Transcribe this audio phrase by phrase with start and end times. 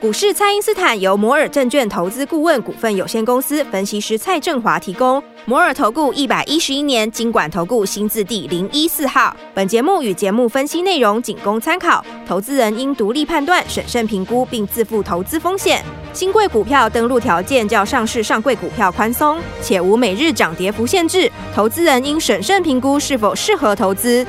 [0.00, 5.22] 股市蔡因斯坦由摩尔证券投资顾问股份有限公司分析师蔡振华提供。
[5.44, 9.36] 摩尔投顾一百一十一年经管投顾新字第零一四号。
[9.52, 15.84] 本节目与节目分析内容仅供参考，投资人应独立判断、审慎评估并自负投资风险。
[16.14, 21.30] 新贵股票登录条件较上市上柜股票宽松，且无每日涨跌幅限制。
[21.54, 24.26] 投资人应审慎评估是否适合投资。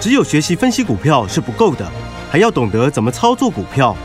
[0.00, 1.86] 只有学习分析股票是不够的，
[2.28, 3.96] 还要懂得怎么操作股票。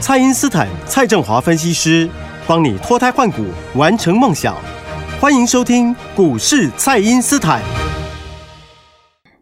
[0.00, 2.08] 蔡因斯坦、蔡振华分析师
[2.46, 4.56] 帮你脱胎换骨，完成梦想。
[5.20, 7.60] 欢迎收听股市蔡因斯坦。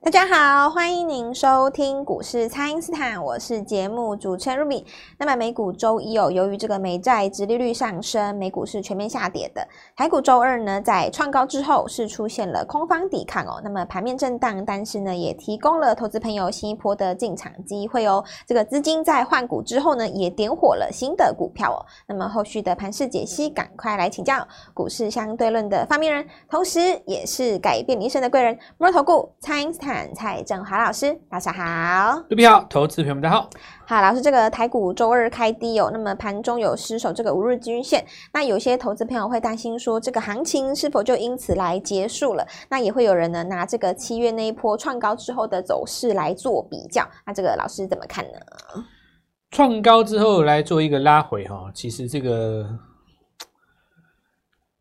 [0.08, 4.82] 大家好，欢迎您收听股市蔡因斯坦，我是节目主持人 Ruby。
[5.18, 9.68] 那么美股周一哦，由于这个美债殖利率上升，美股是全面下跌的。
[9.94, 18.24] 台股周二呢，在创高之后是出现了空方抵抗哦，那么盘面震荡，但是呢，也提供了投资朋友新一波的进场机会哦。
[18.46, 21.84] 这个资金在换股之后呢，也点火了新的股票哦。
[22.06, 24.36] 那么后续的盘势解析，赶快来请教
[24.72, 29.97] 股市相对论的发明人，同时也是改变你一生的贵人——摩尔投顾蔡因斯坦。
[30.14, 33.50] 蔡振华老师，大家好，各位好，投资朋友们大家好。
[33.86, 42.46] 好，老师，这个台股周二开低哦，那么盘中有失守这个五日均线，那有些投资朋友会担心说，这个行情是否就因此来结束了？
[42.68, 48.38] 那也会有人呢拿这个七月那一波创高之后的走势来做比较，那这个老师怎么看呢？
[49.50, 52.68] 创高之后来做一个拉回哈，其实这个，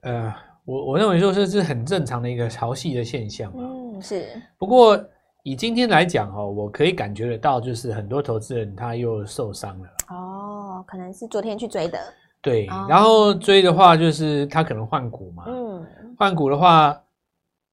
[0.01, 0.33] 呃，
[0.65, 3.49] 我我认为说这是很正常的一个潮汐的现象。
[3.55, 4.41] 嗯，是。
[4.57, 4.99] 不过。
[5.43, 11.97] 以今天来讲哦，我可以感觉得到，就是很多投资人他又受伤了哦，可能是昨天去追的，
[12.41, 15.85] 对，哦、然后追的话就是他可能换股嘛，嗯，
[16.17, 17.01] 换股的话，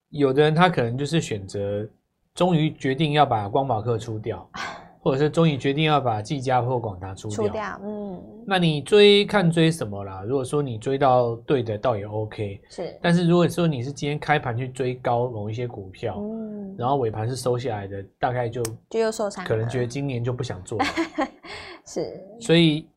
[0.07, 1.85] 有的人他可能就是选择，
[2.33, 4.49] 终于决定要把光宝客出掉。
[5.05, 10.23] 或者是终于决定要把技嘉或广达出掉，出掉，嗯，那你追看追什么啦？
[10.23, 12.97] 如果说你追到对的，倒也 OK，是。
[13.03, 20.85] 但是如果说你是今天开盘去追高某一些股票，嗯，然后尾盘是收下来的，大概就就又受伤，可能觉得今年就不想做了，
[21.85, 22.19] 是。
[22.39, 22.87] 所以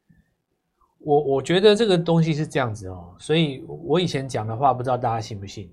[1.01, 5.71] 我我觉得这个东西是这样子哦，所以我以前讲的话，不知道大家信不信。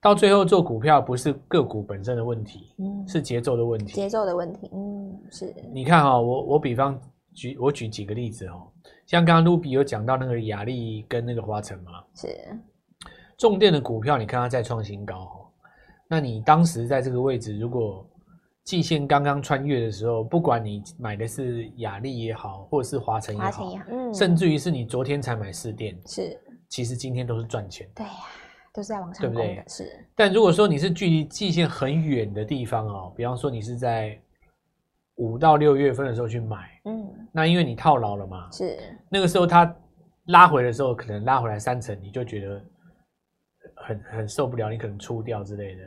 [0.00, 3.94] 到最后做股票不是个股本身的问题，嗯，是节奏的问题。
[3.94, 5.54] 节奏的问题，嗯，是。
[5.72, 7.00] 你看哈、哦，我我比方
[7.34, 8.70] 举我举几个例子哦，
[9.06, 12.28] 像刚刚卢比有讲到那个雅丽跟那个华晨嘛，是。
[13.36, 15.48] 重电的股票，你看它再创新高哦，
[16.08, 18.08] 那你当时在这个位置，如果
[18.64, 27.88] 季线刚刚穿越的时候，不管你买的是雅丽也好，或者是华晨也好，也好嗯，甚至于是你昨天才买四电，是，其实今天都是赚钱。
[27.94, 28.12] 对呀。
[28.76, 29.64] 都是在往上，对不对？
[29.66, 30.06] 是。
[30.14, 34.18] 但如果说你是距离季线很远的地方哦，比方说你是在
[35.14, 38.78] 五到六月份的时候去买，嗯，那因为你套牢了嘛，是。
[39.08, 39.74] 那个时候它
[40.26, 42.62] 拉回的时候，可能拉回来三成，你就觉得
[43.76, 45.82] 很很受不了，你可能出掉之类的。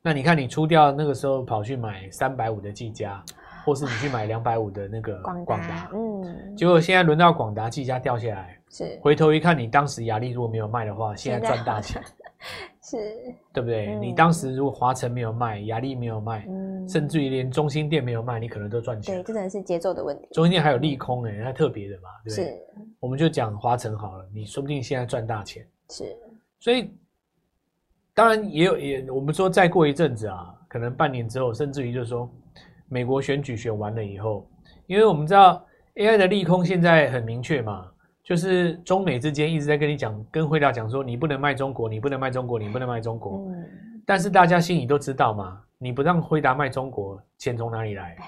[0.00, 3.20] 那你看你出掉，那个时候跑去买三百五的技嘉，
[3.64, 8.96] 或是你去买两百五的那个广达，嗯，结果现在轮到广达技嘉掉下来，是。
[9.02, 12.00] 回头一看，你当时压力如果没有卖的话，现在赚大钱。
[12.82, 12.96] 是
[13.52, 13.88] 对不对？
[13.88, 19.14] 嗯、你当时如果华晨没有卖，雅力没有卖，嗯、甚至于连中心店没有卖，你可能都赚钱。
[19.14, 20.28] 对，这真的是节奏的问题。
[20.32, 22.44] 中心店还有利空哎、欸，它特别的嘛，对不对？
[22.44, 22.58] 是。
[23.00, 25.66] 我们就讲华晨好了，你说不定现在赚大钱。
[25.90, 26.04] 是。
[26.60, 26.90] 所以，
[28.14, 32.30] 当然也有也，我们说再过一阵子啊，可能半年之后，甚至于就是说，
[32.88, 34.48] 美国选举选完了以后，
[34.86, 35.64] 因为我们知道
[35.96, 37.90] AI 的利空现在很明确嘛。
[38.28, 43.38] 就是中美之间一直在跟你讲，跟辉达讲说，你不能卖中国，你不能卖中国，你不能卖中国。
[43.48, 43.64] 嗯。
[44.04, 48.18] 但是大家心里都知道嘛，你不让辉达卖中国，钱从哪里来？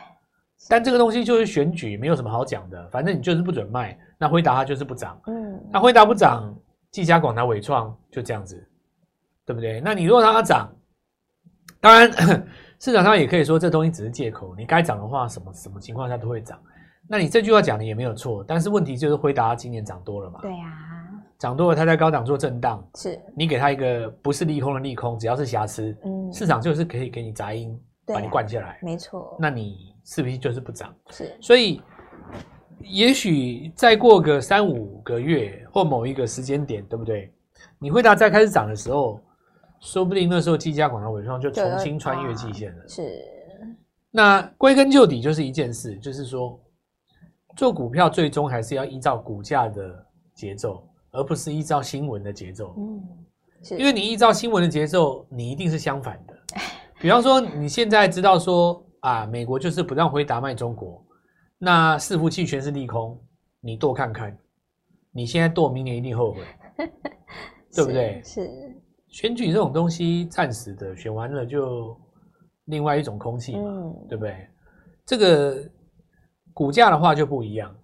[0.71, 2.89] 但这个东西就是选举，没有什么好讲的。
[2.89, 5.21] 反正你就是不准卖，那辉达它就是不涨。
[5.27, 5.63] 嗯。
[5.71, 6.51] 那辉达不涨，
[6.91, 8.57] 技嘉、广达、伟创就这样子，
[9.45, 9.83] 对不对？
[9.83, 10.75] 那你如果让它涨，
[11.79, 12.11] 当然
[12.81, 14.55] 市场上也可以说这东西只是借口。
[14.57, 16.59] 你该涨的话，什么什么情况下都会涨。
[17.13, 20.39] 那你这句话讲的也没有错，但是问题就是辉达今年涨多了嘛？
[20.43, 21.11] 对呀、啊，
[21.41, 27.77] 涨多了，它在高档做震荡，是你给它一个不是利空的利空，只要是瑕疵，嗯，市场就是可以给你杂音，
[28.07, 29.37] 把你灌下来，啊、没错。
[29.41, 30.95] 那你是不是就是不涨？
[31.11, 31.83] 是，所以
[32.79, 37.35] 也许再过个三五个月或某一个时间点，对不对？
[37.81, 39.21] 你辉达再开始涨的时候，
[39.81, 42.87] 说不定那时候技嘉、广达、纬创就重新穿越季线了。
[42.87, 43.03] 是，
[44.13, 46.57] 那归根究底就是一件事，就是说。
[47.57, 52.75] 做股票最终还是要依照股价的节奏，而不是依照新闻的节奏。
[52.79, 53.03] 嗯，
[53.79, 56.35] 因为你依照新闻的节奏，你一定是相反的。
[57.01, 61.05] 比方说，你现在知道说啊，美国就是不让辉达卖中国，
[61.59, 63.19] 那伺服器全是利空，
[63.61, 64.37] 你多看看，
[65.11, 66.41] 你现在剁，明年一定后悔，
[67.75, 68.23] 对不对？
[68.25, 68.51] 是
[69.09, 71.99] 选举这种东西，暂时的，选完了就
[72.67, 74.47] 另外一种空气嘛，嗯、对不对？
[75.05, 75.69] 这个
[76.53, 77.75] 股价的话就不一样，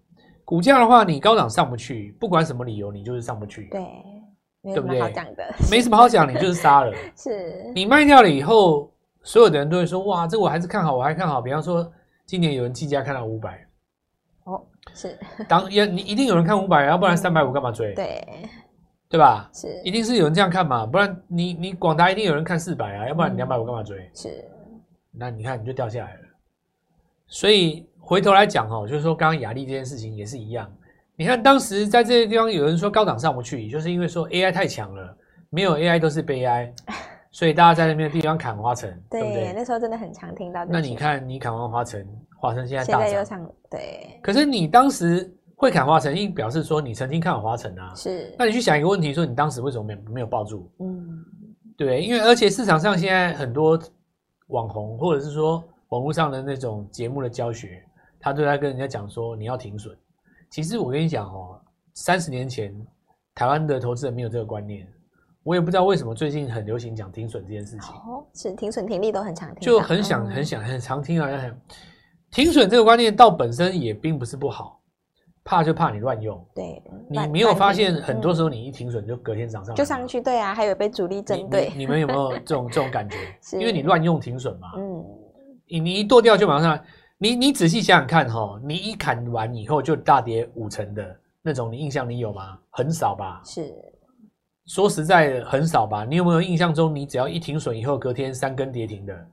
[0.45, 3.81] 股价的话，你高档上不去，不管什么理由，你就是上不去，对，
[4.63, 4.99] 对不对？
[4.99, 6.93] 没什么好讲的，没什么好讲，你就是杀了。
[7.17, 8.93] 是你卖掉了以后，
[9.23, 11.41] 所有的人都会说：哇，这我还是看好，我还看好。
[11.41, 11.91] 比方说，
[12.25, 13.67] 今年有人计价看到五百。
[14.45, 14.65] 哦，
[14.95, 15.19] 是，
[15.49, 17.93] 当也你一定有人看五百，要不然三百五干嘛追？
[17.95, 18.25] 对，
[19.09, 19.51] 对吧？
[19.53, 24.09] 是，一定是有人这样看嘛，不然你你广达一定有人看四百啊，要不然你两百五干嘛追？
[24.15, 24.45] 是，
[25.11, 26.21] 那你看你就掉下来了。
[27.27, 30.71] 所以回头来讲哦，就是说刚刚雅丽这件事情也是一样。
[31.17, 35.17] 你看当时在这些地方有人说高档上不去，就是因为说 AI 太强了，
[35.51, 36.73] 没有 AI 都是悲哀，
[37.33, 39.53] 所以大家在那边的地方砍花城，对不对？
[39.53, 40.65] 那时候真的很常听到。
[40.65, 42.07] 那你看你砍完花城。
[42.39, 44.21] 华城现在大涨，对。
[44.23, 47.95] 可是你当时会砍花城，因表示说你曾经看好华城啊。
[47.95, 48.33] 是。
[48.39, 50.71] 那你去想一个问题，说你当时为什么没没有抱住？
[50.79, 51.25] 嗯，
[51.79, 53.81] 对，因为而且市场上现在很多
[54.49, 57.83] 网红或者是说网络上的那种节目的教学，
[58.27, 59.97] 他都在跟人家讲说你要停损。
[60.51, 61.61] 其实我跟你讲哦，
[61.95, 62.75] 三十年前
[63.37, 64.85] 台湾的投资人没有这个观念，
[65.45, 67.95] 我也不知道为什么最近很流行讲停损这件事情。
[67.95, 71.29] 哦，是停损停利都很常听，就很想很想很常听啊。
[71.39, 71.57] 很
[72.33, 74.81] 停损这个观念，到本身也并不是不好，
[75.45, 76.45] 怕就怕你乱用。
[76.53, 80.21] 对，你没有发现很多时候你一停损就隔天涨上来，就上去。
[80.21, 81.73] 对啊，还有被主力针对。
[81.77, 83.17] 你们有没有这种这种感觉？
[83.57, 84.73] 因为你乱用停损嘛。
[84.77, 85.05] 嗯。
[85.69, 86.77] 你你一剁掉就马上，
[87.19, 92.59] 你你仔细想想看哈，你一砍完以后就大跌五成的那种，你印象你有吗？
[92.71, 93.41] 很少吧。
[93.45, 93.75] 是。
[94.67, 96.05] 说实在很少吧？
[96.05, 99.27] 你有没有印象中，你只要一停损以后，隔天三根跌停的？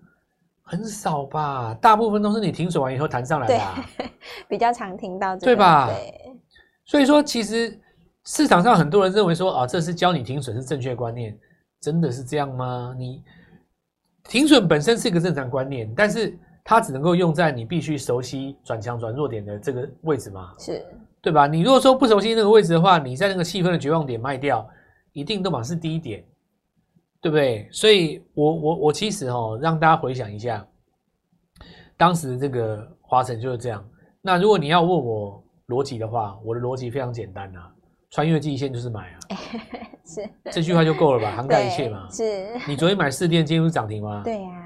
[0.62, 3.60] 很少吧，大部分都是你停损完以后弹上来的，
[4.48, 5.88] 比较常听到这个，对吧？
[5.88, 6.40] 对，
[6.86, 7.78] 所以说其实
[8.24, 11.38] 市场上很多人认为说啊，这是教你停损是正确观念，
[11.82, 12.96] 真的是这样吗？
[12.98, 13.22] 你
[14.30, 20.86] 停损本身是一个正常观念，但是它只能够用在你必须熟悉转强转弱点的这个位置嘛，是
[21.22, 21.48] 对吧？
[21.48, 24.68] 你如果说不熟悉那个位置的话，你在那个气氛的绝望点卖掉，
[25.12, 26.24] 一定都嘛是低点。
[27.22, 27.70] 对不对？
[27.72, 30.68] 所以我，我我我其实哦，让大家回想一下，
[31.96, 33.82] 当时这个华晨就是这样。
[34.22, 37.72] 那如果你要问我逻辑的话，我的逻辑非常简单啊，
[38.10, 39.20] 穿越季线就是买啊，
[40.06, 42.10] 是这句话就够了吧，涵盖一切嘛。
[42.10, 42.60] 是。
[42.68, 44.22] 你昨天买四电，今天不是涨停吗？
[44.26, 44.63] 对呀、啊。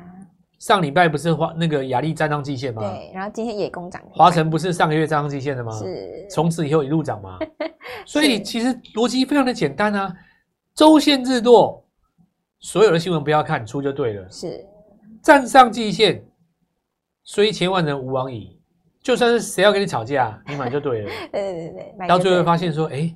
[0.59, 2.81] 上礼拜不是华那个亚力站上季线吗？
[2.81, 3.11] 对。
[3.13, 4.11] 然后今天也攻涨停。
[4.13, 5.71] 华晨不是上个月站上季线的吗？
[5.71, 6.27] 是。
[6.29, 7.37] 从此以后一路涨嘛。
[8.05, 10.13] 所以其实逻辑非常的简单啊，
[10.73, 11.83] 周线日落。
[12.59, 14.27] 所有的新闻不要看，出就对了。
[14.31, 14.65] 是，
[15.21, 16.25] 站上季线，
[17.23, 18.59] 虽千万人吾往矣。
[19.03, 21.11] 就算是谁要跟你吵架，你买就对了。
[21.31, 22.07] 对对对对。
[22.07, 23.13] 到最后发现说，哎，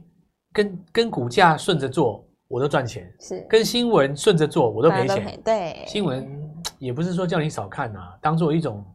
[0.53, 3.11] 跟跟股价顺着做，我都赚钱。
[3.19, 3.45] 是。
[3.49, 5.41] 跟新闻顺着做，我都赔钱。
[5.43, 5.83] 对。
[5.88, 6.40] 新闻
[6.79, 8.85] 也不是说叫你少看啊，当做一种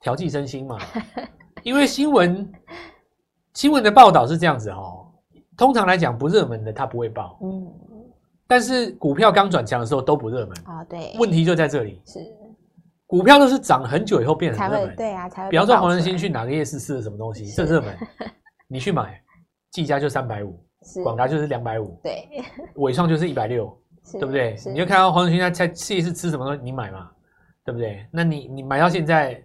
[0.00, 0.78] 调剂身心嘛。
[1.62, 2.52] 因为新闻
[3.54, 5.06] 新闻的报道是这样子哦，
[5.56, 7.38] 通常来讲不热门的它不会报。
[7.42, 7.72] 嗯。
[8.46, 12.02] 但是股票刚转强的时候都不热门啊，对，问题就在这里。
[12.04, 12.18] 是，
[13.06, 15.50] 股票都是涨很久以后变成热门，对啊，才会。
[15.50, 17.96] 比方说黄仁勋去哪个夜市吃了什么东西，这热门，
[18.66, 19.22] 你去买，
[19.70, 20.60] 技嘉就三百五，
[21.04, 22.28] 广达就是两百五，对，
[22.74, 23.66] 伟创就是一百六，
[24.12, 24.56] 对不对？
[24.66, 27.10] 你就看到黄仁勋在在夜市吃什么东西，你买嘛，
[27.64, 28.06] 对不对？
[28.10, 29.42] 那你你买到现在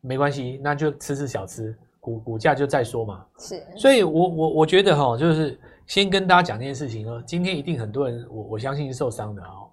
[0.00, 3.24] 没关系，那就吃吃小吃，股股价就再说嘛。
[3.38, 5.58] 是，所以我我我觉得哈，就是。
[5.86, 9.70] 先跟大家讲这件事情哦，今天一定很多人，我我相信是受伤的哦。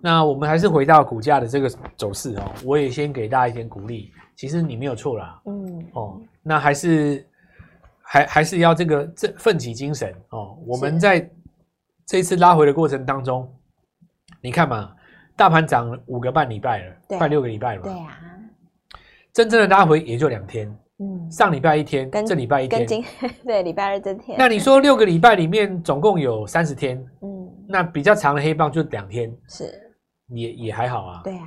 [0.00, 4.10] 那我们还是回到股价的这个走势哦，我也先给大家一点鼓励。
[4.34, 7.24] 其实你没有错啦，嗯哦，那还是
[8.02, 10.58] 还还是要这个这奋起精神哦。
[10.66, 11.30] 我们在
[12.06, 13.52] 这一次拉回的过程当中，
[14.40, 14.94] 你看嘛，
[15.36, 18.18] 大盘涨五个半礼拜了，快六个礼拜了，对啊，
[19.32, 20.72] 真正的拉回也就两天。
[20.98, 22.86] 嗯，上礼拜一天，跟这礼拜一天，
[23.44, 24.38] 对，礼拜二这天。
[24.38, 29.64] 那你说六个礼拜里面总共有三十天，嗯，那比较长的黑棒就两天，是，
[30.28, 31.20] 也也还好啊。
[31.22, 31.42] 对啊，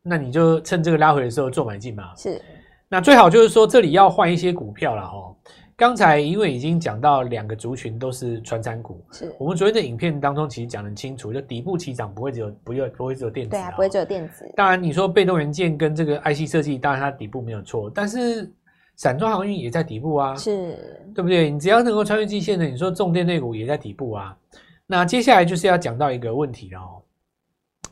[0.00, 2.14] 那你就趁这个拉回的时候做买进嘛。
[2.16, 2.40] 是，
[2.88, 5.36] 那最好就是说这里要换一些股票了哦。
[5.76, 14.50] 刚才因为已经讲到两个族群都是传产股，是我们昨天的影片当中其实讲得很清楚，就底部起涨不会只有不会不会只有电子，对啊，不会只有电子。
[14.56, 18.50] 当然你说被动元件跟这个 IC 设计，当然它底部没有错，但是。
[18.96, 20.78] 散装航运也在底部啊，是
[21.12, 21.50] 对不对？
[21.50, 24.38] 你只要能够穿越季线的，你说重电类股也在底部啊。
[24.86, 27.02] 那接下来就是要讲到一个问题了哦。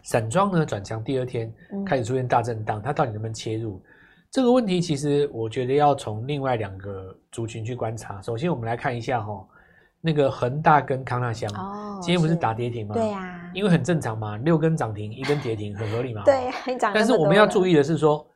[0.04, 1.52] 散装呢转强第二天
[1.84, 3.82] 开始出现大震荡，它到底能不能切入？
[4.32, 8.20] 这个问题其实我觉得要从另外两个族群去观察。
[8.22, 9.46] 首先我们来看一下哈，
[10.00, 12.94] 那个恒大跟康纳香，哦，今天不是打跌停吗？
[12.94, 16.22] 对呀，因为很正常嘛，六根涨停，一根跌停，很合理嘛。
[16.24, 16.92] 对呀，你涨。
[16.94, 18.26] 但是我们要注意的是说，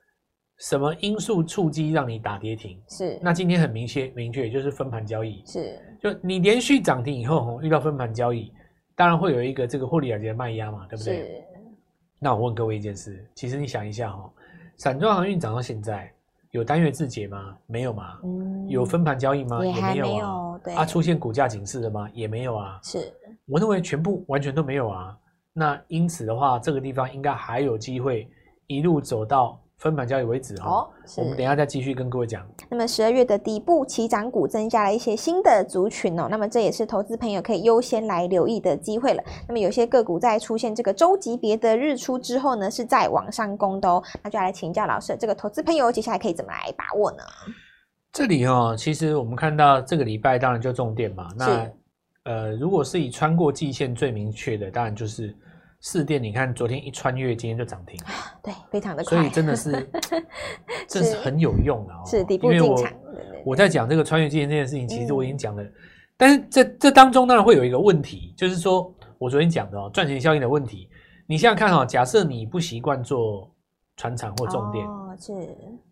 [0.58, 2.78] 什么因素触机让你打跌停？
[2.90, 3.18] 是。
[3.22, 5.42] 那今天很明确，明确就是分盘交易。
[5.46, 5.80] 是。
[5.98, 8.52] 就你连续涨停以后，遇到分盘交易，
[8.94, 11.16] 当然会有一个这个获利了结的卖压嘛，对不对？
[11.16, 11.44] 是。
[12.18, 14.30] 那我问各位一件事，其实你想一下哈，
[14.76, 16.10] 散装航运涨到现在。
[16.52, 17.56] 有单月自结吗？
[17.66, 18.18] 没有嘛。
[18.24, 19.64] 嗯，有分盘交易吗？
[19.64, 20.08] 也没有啊。
[20.08, 22.08] 没有对啊，出现股价警示了吗？
[22.14, 22.80] 也没有啊。
[22.82, 23.12] 是，
[23.46, 25.16] 我认为全部完全都没有啊。
[25.52, 28.30] 那因此的话，这个地方应该还有机会
[28.66, 29.60] 一路走到。
[29.78, 32.46] 分盘交易为止哦，我们等一下再继续跟各位讲。
[32.70, 39.22] 那么十二月的底部起涨股增加了一些新的族群哦，那么这也是投资朋友可以优先来留意的机会了。
[39.46, 44.02] 那么有些个股在出现这个周级别的日出之后呢，是在往上攻的哦。
[44.22, 47.18] 那就要来请教老师，这个投资朋友接下来可以怎么来把握呢？
[48.12, 51.28] 这里哦，其实我们看到这个礼拜当然就重点嘛。
[51.36, 51.70] 那
[52.24, 55.36] 呃，如果是以穿过季线最明确的，当然就是。
[55.80, 57.98] 四电，你看昨天一穿越，今天就涨停，
[58.42, 59.88] 对，非常的快，所以真的是，
[60.88, 62.02] 这是很有用的哦。
[62.06, 62.92] 是底部进场。
[63.44, 65.62] 我在讲这个穿越今天这件事情，其实我已经讲了，
[66.16, 70.88] 但是这这当中当然会有一个问题，就是说我昨天讲的哦，赚钱效应的问题。
[71.28, 73.48] 你现在看哈，假设你不习惯做
[73.96, 75.32] 船产或重电，哦，是。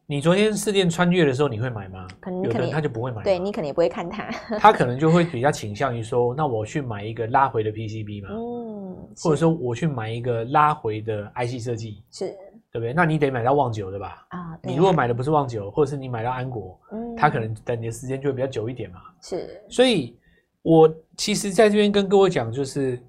[0.07, 2.07] 你昨天四电穿越的时候，你会买吗？
[2.21, 8.29] 可能有的人他就不会买，对你可能也不会看它，他可能就会比较倾向于说，那我去买一个拉回的 PCB 嘛。
[8.33, 8.84] 嗯。
[9.19, 12.27] 或者说我去买一个拉回的 IC 设计，是
[12.73, 12.93] 对不对？
[12.93, 14.27] 那你得买到旺九的吧？
[14.31, 19.01] 啊，你如果买的不是旺九，或者是你买到安国，嗯，它可能等你的时间就会比较久一点嘛。
[19.21, 20.17] 是，所以
[20.63, 23.01] 我其实在这边跟各位讲，就是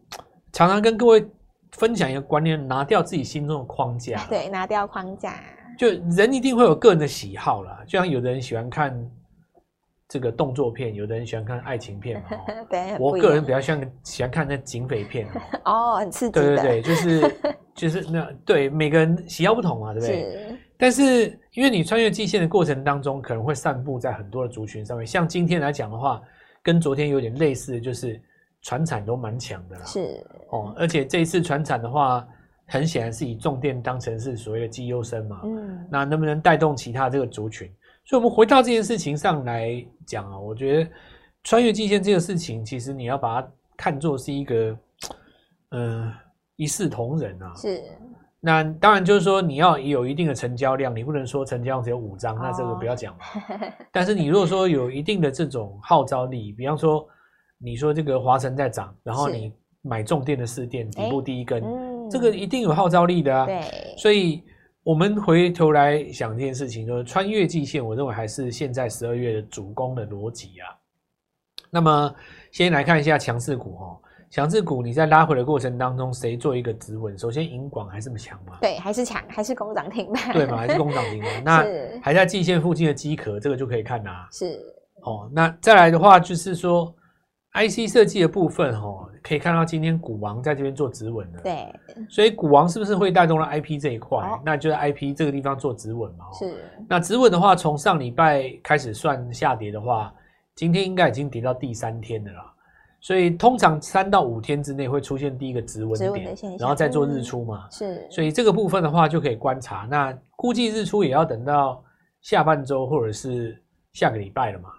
[0.52, 1.26] 常常跟各位
[1.72, 4.26] 分享一个观念，拿掉自己心中的框架。
[4.30, 5.34] 对，拿掉框架。
[5.78, 9.12] 就人一定会有个人的喜好啦，就像有的人喜欢看。
[10.08, 12.30] 这个动作片，有的人喜欢看爱情片嘛？
[12.70, 15.28] 对，我个人比较喜欢喜欢看那警匪片
[15.66, 16.32] 哦，很刺激。
[16.34, 17.36] 对对对，就是
[17.76, 20.22] 就是那对每个人喜好不同嘛，对不对？
[20.22, 20.60] 是。
[20.78, 25.08] 但是因为你穿越季线的过程当中，可能会散布在很多的族群上面。
[25.08, 26.22] 像今天来讲的话，
[26.62, 28.22] 跟昨天有点类似，就是
[28.62, 29.86] 传产都蛮强的啦。
[29.86, 32.28] 是哦，而且这一次传产的话，
[32.68, 35.42] 很显然是以重电当成是所谓的绩优生嘛。
[35.46, 35.88] 嗯。
[35.90, 37.72] 那能不能带动其他这个族群？
[38.08, 40.90] 所以，我们回到这件事情上来讲啊，我觉得
[41.44, 44.78] 穿越季线这个事情，其实你要把它看作是一个，
[45.70, 46.14] 呃，
[46.56, 47.52] 一视同仁啊。
[47.56, 47.82] 是。
[48.40, 53.26] 那当然就是说，你要有一定的成交量，你不能说成交量只有五张，那这个不要讲嘛。
[53.50, 53.60] 哦、
[53.92, 57.08] 但是你如果说有一定的这种号召力，比方说
[57.58, 63.48] 你说这个华晨在涨，然后你买重电的四电底部第一根，嗯、这个一定有号召力的啊。
[63.48, 63.62] 对。
[63.98, 64.44] 所以。
[64.86, 70.70] 我们回头来想这件事情，就是穿越季线，我认为还是现在十二月的主攻的逻辑啊。
[71.72, 72.16] 那么，
[72.52, 74.00] 先来看一下强势股哈，
[74.30, 77.18] 强势股你在拉回的过程当中，谁做一个止稳？
[77.18, 78.60] 首先，银广还是这么强吗？
[78.62, 80.32] 对，还是强，还是攻涨停板？
[80.32, 81.32] 对嘛，还是攻涨停板？
[81.44, 81.66] 那
[82.00, 84.30] 还在季线附近的机壳，这个就可以看啦。
[84.32, 84.62] 是
[85.02, 86.96] 哦，那再来的话，就是说。
[87.56, 91.74] IC 设计的部分，哦，可以看到今天股王在这边做止稳的，对，
[92.10, 94.20] 所以股王是不是会带动了 IP 这一块？
[94.20, 96.26] 哦、那就在 IP 这个地方做止稳嘛。
[96.38, 96.54] 是。
[96.90, 100.14] 那止稳的话，从上礼拜开始算下跌的话，
[100.54, 102.52] 今天应该已经跌到第三天了啦。
[103.00, 107.68] 所以通常三到五天之内会出现第一个止稳点，然后再做日出嘛。
[107.68, 108.08] 嗯、是。
[108.10, 109.88] 所以这个部分的话就可以观察。
[109.90, 111.82] 那估计日出也要等到
[112.22, 114.70] 下半周或者是下个礼拜了嘛。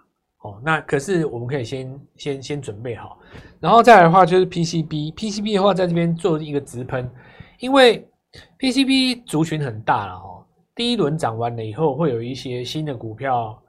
[0.43, 3.17] 哦，那可是我们可以先先先准备好，
[3.59, 7.09] 然后再来的话就是 PCB，PCB 的话在这边做一个直喷，
[7.59, 8.07] 因为
[8.59, 10.45] PCB 族群很大了哦。
[10.75, 13.59] 第一轮涨完了以后，会有一些新的股票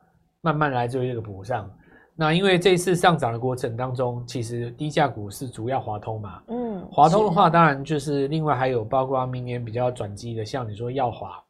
[0.42, 1.70] 慢慢来做一个补上。
[2.14, 11.42] 那因为这一次上涨的过程当中，其实低价股是主要华通嘛，嗯，华通的话当然就是另外还有包括明年比较转机的，像你说耀华，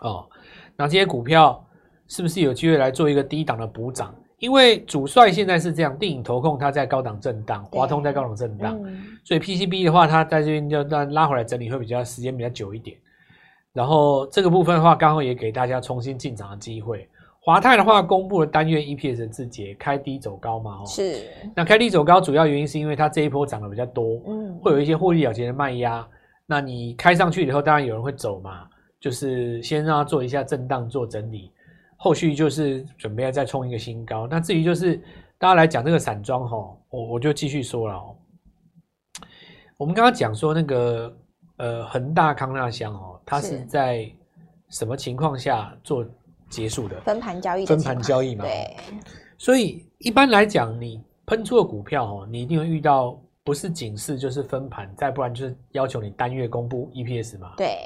[0.00, 0.26] 哦，
[0.76, 1.62] 那这些股票
[2.06, 4.14] 是不是有机会来做一个低档的补涨？
[4.42, 12.96] 因为主帅现在是这样，电影投控它在高档震荡，华通在高档震荡，嗯、所以 PCB 的话，它在这边就拉回来整理会比较时间比较久一点。
[13.72, 17.08] 然后这个部分的话，刚好也给大家重新进场的机会。
[17.38, 21.20] 华泰的话，公布了单月 EPS 的自结，开低走高嘛，哦是。
[21.54, 26.04] 那开低走高，主要原因是因为它这一波涨得比较多，嗯，会有一些获利了结的卖压。
[26.46, 28.66] 那你开上去以后，当然有人会走嘛，
[28.98, 31.52] 就是先让它做一下震荡，做整理。
[32.04, 34.26] 后续就是准备要再冲一个新高。
[34.28, 34.96] 那至于就是
[35.38, 36.56] 大家来讲这个散装哈，
[36.90, 38.16] 我我就继续说了哦。
[39.76, 41.16] 我们刚刚讲说那个
[41.58, 44.10] 呃恒大康纳香哦，它是在
[44.70, 46.04] 什么情况下做
[46.50, 47.00] 结束的？
[47.02, 47.64] 分盘交易。
[47.64, 48.44] 分盘交易嘛。
[48.44, 48.76] 对。
[49.38, 57.54] 所以一般来讲，你喷出的股票哦，你一定会遇到不是警示就是分盘，再不然就是要求你单月公布 EPS 嘛。
[57.56, 57.78] 对。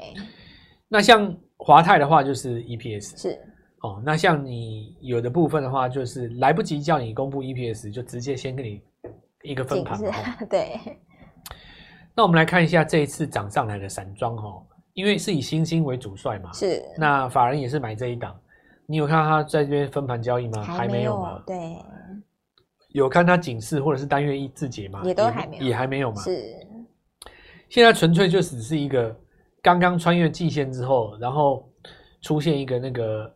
[0.87, 3.39] 那像华泰的话就是 EPS 是
[3.81, 8.81] 哦，那像你有的部分的话就是来不及叫你公布 EPS，就直接先给你
[9.43, 9.99] 一个分盘。
[10.49, 10.79] 对。
[12.15, 16.51] 那我们来看一下这一次涨上来的散装哈，因为是以新兴为主帅嘛。
[16.53, 16.83] 是。
[16.97, 18.35] 那法人也是买这一档。
[18.87, 20.63] 你有看到他在这边分盘交易吗？
[20.63, 21.43] 还没有吗？
[21.45, 21.75] 对，
[22.93, 25.01] 有看他警示或者是单月一字节吗？
[25.03, 26.21] 也都还没有，也还没有吗？
[26.21, 26.41] 是，
[27.69, 29.15] 现在纯粹就只是一个
[29.61, 31.69] 刚刚穿越季线之后，然后
[32.21, 33.35] 出现一个那个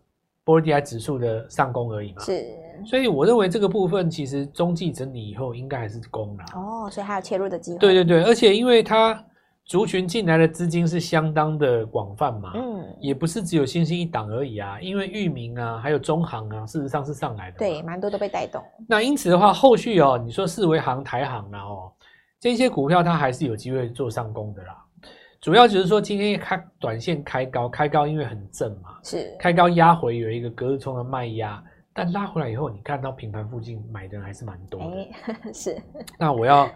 [0.52, 2.22] 波罗的海指数的上攻而已嘛。
[2.24, 2.46] 是，
[2.86, 6.46] 所以我认为这个部分其实中继整理以后应该还是攻啦。
[6.56, 7.78] 哦，所以还有切入的机会。
[7.80, 9.24] 对对对，而且因为它。
[9.64, 18.62] 族群进来的资金是相当的广泛嘛，嗯，也不是只有新兴一档而已啊，因为域名啊，还有中行啊，事实上是上来的，对，蛮多都被带动。
[18.90, 21.92] 那因此的话，后续哦，你说四维行、台行啊，哦，
[22.40, 24.81] 这些股票它还是有机会做上攻的啦。
[25.42, 31.62] 主要就是说今天开短线开高，开高因为很正嘛，是开高压回有一个隔日冲的卖压，
[31.94, 35.12] 但拉回来以后，你看到平盘附近买的人还是蛮多的，欸、
[35.52, 35.82] 是。
[36.18, 36.70] 那我要。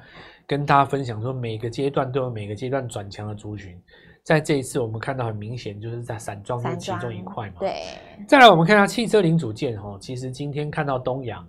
[0.48, 3.76] 跟大家分享说，每个阶段都有每个阶段转强的族群，
[4.22, 7.56] 在这一次我们看到很明显，就是在散装是其中一块嘛。
[7.62, 7.82] 对。
[8.28, 11.44] 再来，我们看下汽车零组件哦，其实今天看到东阳，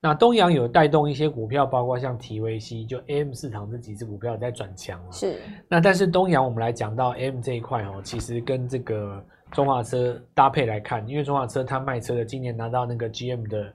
[0.00, 5.00] 那东阳有带动一些股票，包括像 TVC 就 AM 市场这几只股票在转强。
[5.12, 5.40] 是。
[5.68, 13.72] 那但是东阳我们来讲到 AM 这一块哦，其实跟这个中华车搭配来看，因为中华车它卖车的，今年拿到那个 GM 的。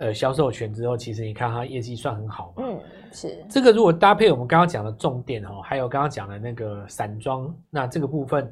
[0.00, 2.62] 呃，销售权之后，其实你看它业绩算很好嘛。
[2.64, 3.44] 嗯，是。
[3.50, 8.48] 这个如果搭配我们刚刚讲的重点哦，还有刚刚讲的那个散装，那这个部分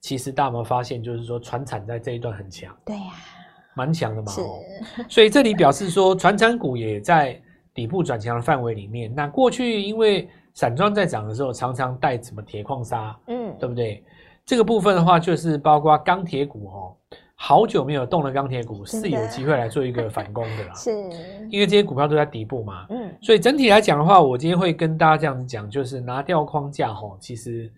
[0.00, 2.76] 其实大家有没有发现，就是说传产在这一段很强。
[2.84, 3.14] 对呀、啊，
[3.78, 4.32] 蛮强的嘛。
[4.32, 4.42] 是。
[5.08, 7.40] 所以这里表示说，传产股也在
[7.72, 9.14] 底部转强的范围里面。
[9.14, 14.02] 那过去因为散装在涨的时候，常常带什么铁矿砂，嗯，对不对？
[14.44, 16.96] 这个部分的话，就是包括钢铁股哦。
[17.40, 20.90] 好久没有动的钢铁股是有机会来做一个反攻的啦， 是，
[21.48, 27.72] 因为这些股票都在底部嘛，嗯，所以整体来讲的话，我今天会跟大家这样子讲，就是拿掉框架吼，其实，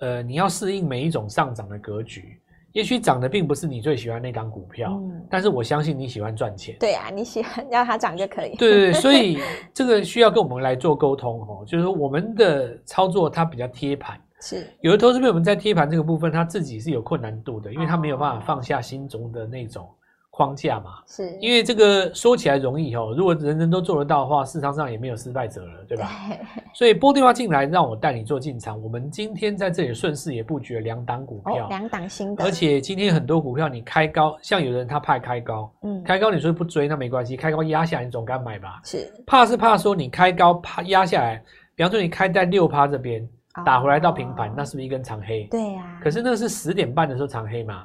[0.00, 2.38] 呃，你要适应每一种上涨的格局，
[2.72, 9.38] 也许涨的并不是你最喜欢那档股票，嗯，但是我相信你喜欢赚钱，对啊，你喜欢要它涨就可以，对对对，所以
[9.74, 14.18] 这个需要跟我们来做沟通哦，就是我们的操作它比较贴盘。
[14.40, 14.66] 是。
[14.80, 19.88] 有的投资朋友们在贴盘这个部分，他自己是有困难度的，因为他没有办法放下心中的那种
[20.32, 20.94] 框架嘛。
[21.06, 26.10] 是，因为这个说起来容易哦，如果人人都做得到的话，市场上也没有失败者了，对吧？
[26.28, 26.38] 对。
[26.74, 28.82] 所以拨电话进来，让我带你做进场。
[28.82, 32.42] 我们今天在这里顺势也布局了两档股票，两档新的。
[32.42, 38.80] 而且今天很多股票你开高，像有人他怕开高，嗯，开高你说不追那没关系，开高压下来你总该买吧？
[38.84, 39.12] 是。
[39.26, 41.42] 怕是怕说你开高怕压下来，
[41.76, 43.28] 比方说你开在六趴这边。
[43.66, 45.46] 打回来到平盘，那是不是一根长黑？
[45.50, 46.00] 对呀。
[46.02, 47.84] 可是那是十点半的时候长黑嘛？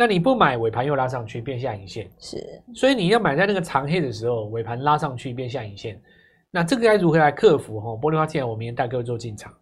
[0.00, 2.08] 那你不买，尾盘又拉上去变下影线。
[2.18, 2.38] 是。
[2.74, 6.00] 所以你要买在那个长黑的时候，尾盘拉上去变下影线。
[6.50, 7.78] 那这个该如何来克服？
[7.78, 9.52] 哈，玻璃花既然我明天带各位做进场。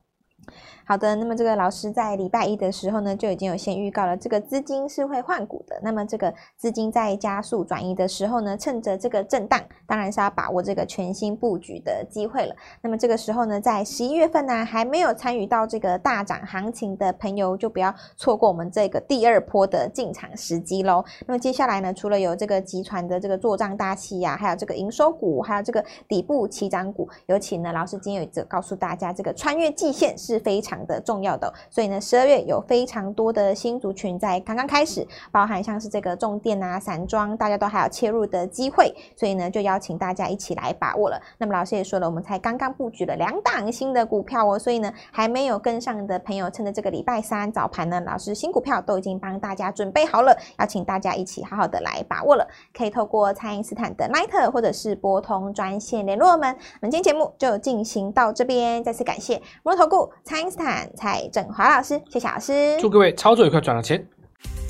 [0.88, 5.78] 好的，那么这个老师在礼拜一的时候呢，就已经有先预告了，这个资金是会换股的。
[5.82, 12.56] 那么这个资金在加速转移的时候呢，趁着这个震荡，当然是要把握这个全新布局的机会了。
[12.80, 21.04] 那么这个时候呢，在十一月份呢，还没有参与到这个大涨行情的朋友，就不要错过我们这个第二波的进场时机喽。
[21.26, 41.20] 那么接下来呢，除了有这个集团的这个做账大气呀，还有这个营收股，还有这个底部起涨股，尤其呢，老师今天有告诉大家，这个穿越季线是非常的重要的，所以呢，十二月有非常多的新族群在刚刚开始，包含像是这个重电啊、散装，大家都还有切入的机会，所以呢，就邀请大家一起来把握了。
[41.38, 52.46] 那么老师也说了，我们才刚刚布局了两档新的股票哦，所以呢，还没有跟上的朋友，趁着这个礼拜三早盘呢，老师新股票都已经帮大家准备好了，邀请大家一起好好的来把握了。
[52.76, 56.48] 可以透过蔡因斯坦的 Line 或者是拨通专线联络我们。
[56.80, 60.67] 我们今天节目就进行到这边，再次感谢摩尔投顾蔡因斯坦。
[60.96, 64.06] 蔡振华老师，谢谢老师，祝各位操作愉快，赚到钱。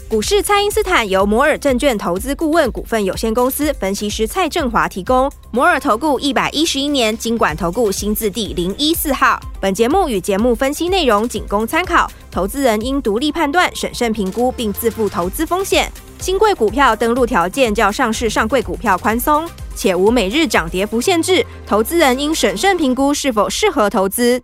[0.09, 5.31] 股市蔡因斯坦由摩尔证券投资顾问股份有限公司分析师蔡振华提供。
[5.51, 9.39] 摩尔投顾一百一十一年经管投顾新字第零一四号。
[9.61, 15.93] 本节目与节目分析内容仅供参考，投资人应独立判断、审慎评估，并自负投资风险。
[16.19, 24.43] 新贵股票登录条件较上市上柜股票宽松，且无每日涨跌幅限制，投资人应审慎评估是否适合投资。